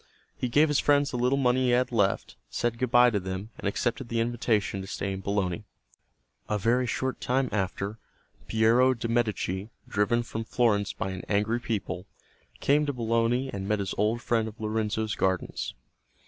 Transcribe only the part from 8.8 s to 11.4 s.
de' Medici, driven from Florence by an